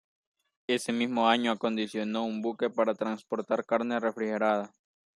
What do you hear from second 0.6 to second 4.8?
Ese mismo año acondicionó un buque para transportar carne refrigerada.